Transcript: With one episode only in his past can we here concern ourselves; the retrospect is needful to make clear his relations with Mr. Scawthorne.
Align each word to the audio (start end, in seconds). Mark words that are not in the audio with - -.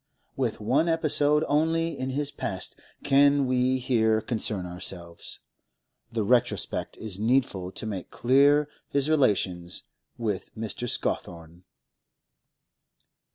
With 0.35 0.59
one 0.59 0.89
episode 0.89 1.45
only 1.47 1.95
in 1.95 2.09
his 2.09 2.31
past 2.31 2.75
can 3.03 3.45
we 3.45 3.77
here 3.77 4.19
concern 4.19 4.65
ourselves; 4.65 5.41
the 6.11 6.23
retrospect 6.23 6.97
is 6.97 7.19
needful 7.19 7.71
to 7.73 7.85
make 7.85 8.09
clear 8.09 8.67
his 8.89 9.11
relations 9.11 9.83
with 10.17 10.49
Mr. 10.57 10.89
Scawthorne. 10.89 11.65